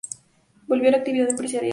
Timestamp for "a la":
0.89-0.97